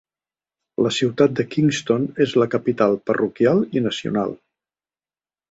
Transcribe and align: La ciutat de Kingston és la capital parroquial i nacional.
La 0.85 0.91
ciutat 0.95 1.35
de 1.39 1.45
Kingston 1.55 2.07
és 2.25 2.33
la 2.43 2.47
capital 2.55 2.97
parroquial 3.11 3.63
i 3.79 3.85
nacional. 3.91 4.35